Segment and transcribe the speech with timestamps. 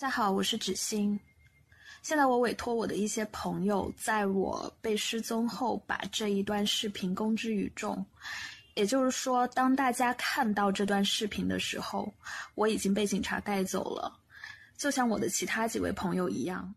[0.00, 1.18] 大家好，我是芷欣。
[2.02, 8.06] 现在我委托我的一些朋友，在我被失踪后，把这一段视频公之于众。
[8.74, 12.14] 也就是说，当大家看到这段视频的时候，
[12.54, 14.16] 我已经被警察带走了，
[14.76, 16.72] 就像我的其他几位朋友一样。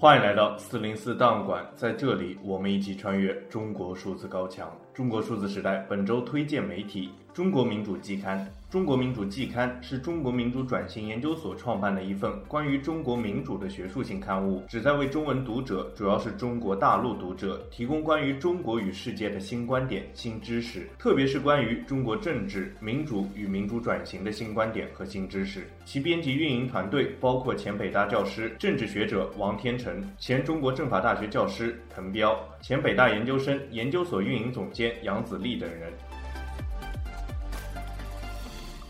[0.00, 4.74] 欢迎来到四零四档案馆，在这里，我们一起穿越中国数字高墙。
[4.94, 8.50] 中国数字时代本周推荐媒体：中国民主季刊。
[8.70, 25.68] 中国民主季刊是中国民主转型研究所创办的一份关于中国民主的学术性刊物，旨在为中文读者，主要是中国大陆读者，提供关于中国与世界的新观点、新知识，特别是关于中国政治、民主与民主转型的新观点和新知识。
[25.84, 35.92] 其编辑运营团队包括前北大教师、政治学者王天成，前中国政法大学教师滕彪，前北大研究生、研究所运营总监杨子立等人。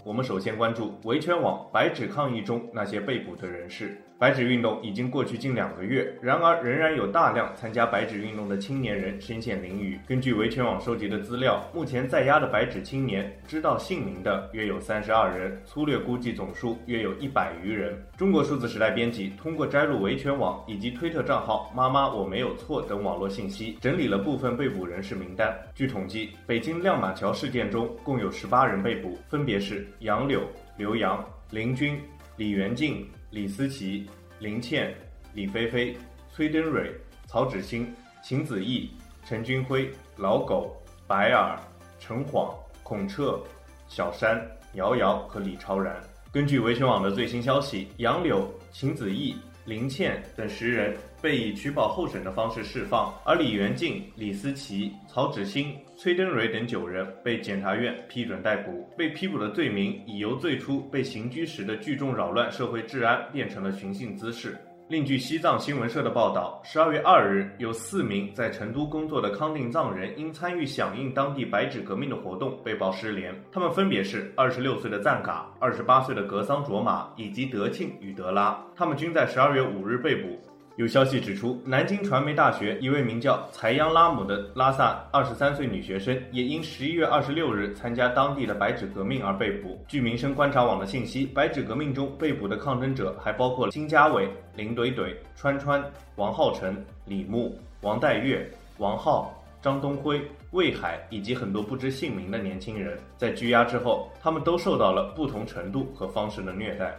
[0.03, 4.01] 我们首先关注维权网白纸抗议中那些被捕的人士。
[4.19, 9.98] 白纸运动已经过去近两个月，然而仍然有大量参加白纸运动的青年人身陷囹圄。
[10.06, 17.98] 根据维权网收集的资料，目前在押的白纸青年知道姓名的约有三十二人，粗略估计总数约有一百余人。
[18.15, 25.56] 中国数字时代编辑通过摘录维权网以及推特账号“妈妈我没有错”等网络信息，整理了部分被捕人士名单。
[25.75, 30.43] 据统计，北京亮马桥事件中共有十八人被捕，分别是杨柳、
[30.77, 32.01] 刘洋、林军、
[32.37, 33.09] 李元静。
[33.33, 34.11] 李思琪、
[34.41, 34.93] 林倩、
[35.35, 35.97] 李菲菲、
[36.33, 36.93] 崔登蕊、
[37.29, 38.91] 曹芷欣、秦子毅、
[39.25, 41.57] 陈军辉、老狗、白尔、
[42.01, 42.53] 陈晃、
[42.83, 43.41] 孔彻、
[43.87, 45.95] 小山、姚瑶和李超然。
[46.33, 58.89] 根据维权网的最新消息，杨柳、秦子毅、林倩等十人被以取保候审的方式释放，而李元静、李思琪、曹芷欣、崔登蕊等九人被检察院批准逮捕。
[58.97, 64.56] 被批捕的罪名已由最初被刑拘时的聚众扰乱社会治安变成了寻衅滋事。
[64.88, 73.38] 另据西藏新闻社的报道，十二月二日，有四名在成都工作的康定藏人因参与响应当地白纸革命的活动被曝失联。
[73.53, 80.41] 他们分别是二十六岁的赞嘎、二十八岁的格桑卓玛以及德庆与德拉，他们均在十二月五日被捕。
[80.76, 89.84] 有消息指出，南京传媒大学一位名叫才央拉姆的拉萨二十三岁女学生，也因十一月二十六日参加当地的白纸革命而被捕。
[89.86, 95.84] 据民生观察网的信息，白纸革命中被捕的抗争者还包括金家伟、林怼怼、川川、
[96.16, 102.98] 王浩辰、李牧、王代月、王浩、张东辉、魏海以及很多不知姓名的年轻人。
[103.19, 106.97] 在拘押之后，他们都受到了不同程度和方式的虐待。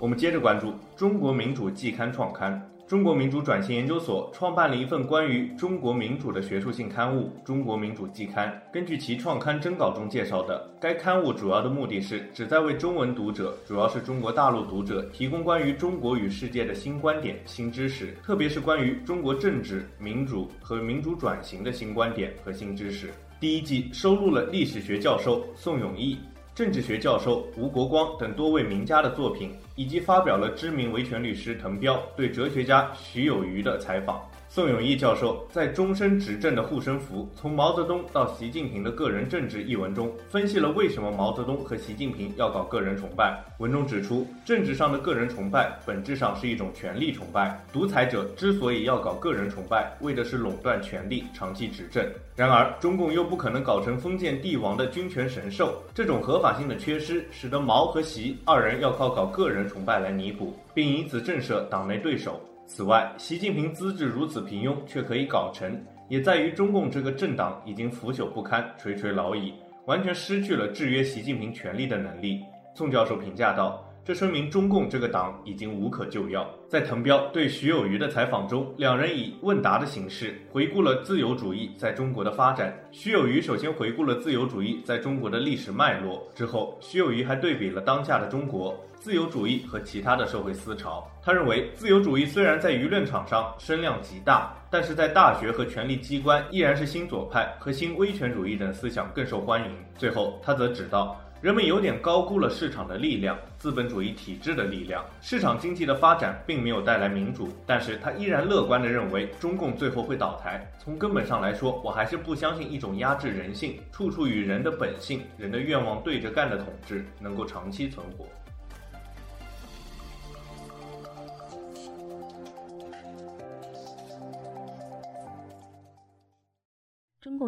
[0.00, 2.70] 我们接着关注中国民主季刊创刊。
[2.86, 8.48] 中国民主转型研究所创办了一份关于中国民主的学术性刊物《中国民主季刊》。
[8.72, 23.10] 根据其创刊征稿中介绍的，该刊物主要的目的是旨在为中文读者，主要是中国大陆读者，提供关于中国与世界的新观点、新知识，特别是关于中国政治、民主和民主转型的新观点和新知识。
[23.40, 26.16] 第一季收录了历史学教授宋永毅。
[26.58, 34.20] 政治学教授吴国光等多位名家的作品，以及发表了知名维权律师滕彪对哲学家徐有余的采访。
[34.50, 43.44] 宋永毅教授在《终身执政的护身符：从毛泽东到习近平的个人政治》一文中，分析了为什么毛泽东和习近平要搞个人崇拜。
[43.58, 47.62] 文中指出，政治上的个人崇拜本质上是一种权力崇拜。
[47.70, 52.04] 独裁者之所以要搞个人崇拜，为的是垄断权力，长期执政。
[52.34, 62.40] 然而，中共又不可能搞成封建帝王的君权神授，这种合法性的缺失，使得毛和习二人要靠搞个人崇拜来弥补，并以此震慑党内对手。
[62.70, 69.54] 此外，习近平资质如此平庸却可以搞成，也在于中共这个政党已经腐朽不堪、垂垂老矣，
[69.86, 72.44] 完全失去了制约习近平权力的能力。
[72.74, 73.82] 宋教授评价道。
[74.08, 76.48] 这说明中共这个党已经无可救药。
[76.66, 82.74] 在滕彪对徐有余的采访中，两人以问答的形式回顾了自由主义在中国的发展。
[82.90, 91.06] 徐有余首先回顾了自由主义在中国的历史脉络，之后徐有余还对比了当下的中国自由主义和其他的社会思潮。
[91.22, 99.70] 他认为，自由主义虽然在舆论场上声量极大，但是在大学和权力机关依然是新左派和新威权主义等思想更受欢迎。
[99.98, 101.14] 最后，他则指道。
[101.40, 105.04] 人们有点高估了市场的力量，资本主义体制的力量。
[105.20, 110.64] 市场经济的发展并没有带来民主，但是他依然乐观地认为中共最后会倒台。
[110.78, 118.24] 从根本上来说，我还是不相信一种压制人性、处处与人的本性、人的愿望对着干的统治能够长期存活。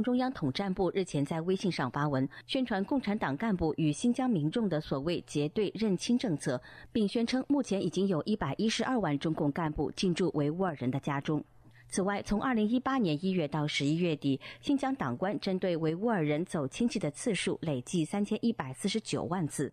[0.02, 6.61] 中央统战部日前在微信上发文，宣传共产党干部与新疆民众的所谓结对认亲政策，
[6.93, 11.44] 并宣称目前已经有一百一十二万中共干部进驻维吾尔人的家中。
[11.88, 19.73] 此外，从二零一八年一月到十一月底，新疆党官针对维吾尔人走亲戚的次数累计三千一百四十九万次。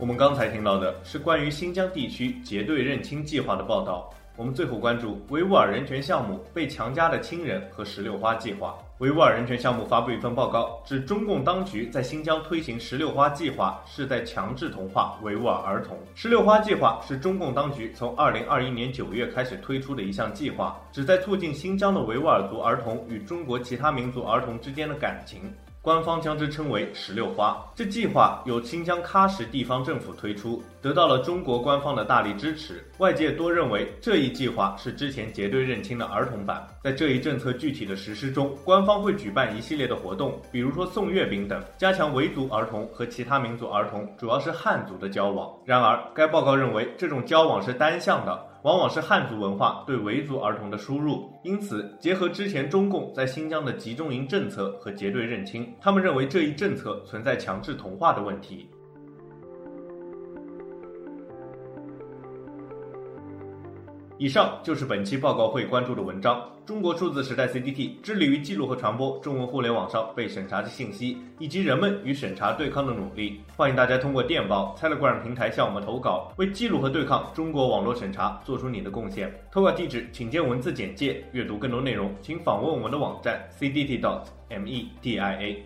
[0.00, 4.10] 我们刚才听到的是关于新疆地区结对认亲计划的报道。
[4.34, 8.74] 我们最后关注维吾尔人权项目被强加的亲人和石榴花计划。
[9.00, 15.98] 维吾尔人权项目发布一份报告，指中共当局在新疆推行石榴花计划，是在强制同化维吾尔儿童。
[16.14, 25.52] 石榴花计划是中共当局从二零二一年九月开始推出的一项计划，旨在促进新疆的维吾尔族儿童与中国其他民族儿童之间的感情。
[25.82, 27.56] 官方将之称为“石榴花”。
[27.74, 32.84] 这计划由新疆喀什地方政府推出，得到了中国官方的大力支持。
[32.98, 36.66] 外界多认为这一计划是之前结对认亲的儿童版。
[36.84, 45.50] 在这一政策具体的实施中，官方会举办一系列的活动，比如说送月饼等，加强维族儿童和其他民族儿童，主要是汉族的交往。
[45.64, 48.49] 然而，该报告认为这种交往是单向的。
[48.62, 58.68] 往往是汉族文化对维族儿童的输入，因此结合之前中共在新疆的集中营政策和结对认亲，他们认为这一政策存在强制同化的问题。
[64.20, 66.46] 以上就是本期报告会关注的文章。
[66.66, 73.40] 中国数字时代 CDT 致力于记录和传播中文互联网上被审查的信息，以及人们与审查对抗的努力。
[73.56, 79.34] 欢迎大家通过电报、Telegram 平台向我们投稿，为记录和对抗中国网络审查做出你的贡献。
[79.50, 81.24] 投稿地址请见文字简介。
[81.32, 85.64] 阅读更多内容，请访问我们的网站 c d t dot m e d i a。